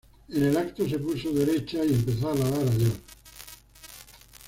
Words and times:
En 0.33 0.43
el 0.45 0.57
acto 0.57 0.89
se 0.89 0.97
puso 0.97 1.31
derecha 1.31 1.85
y 1.85 1.93
empezó 1.93 2.29
a 2.29 2.31
alabar 2.31 2.61
a 2.67 2.71
Dios. 2.71 2.93